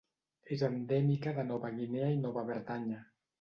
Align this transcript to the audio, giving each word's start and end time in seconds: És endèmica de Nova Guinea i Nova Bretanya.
És 0.55 0.63
endèmica 0.67 1.33
de 1.41 1.45
Nova 1.51 1.71
Guinea 1.77 2.09
i 2.15 2.19
Nova 2.25 2.47
Bretanya. 2.49 3.05